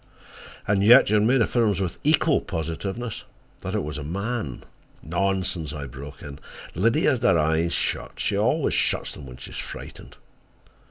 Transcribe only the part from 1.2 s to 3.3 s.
affirms with equal positiveness